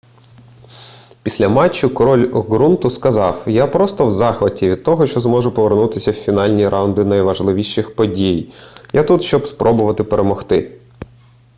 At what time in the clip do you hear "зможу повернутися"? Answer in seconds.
5.21-6.11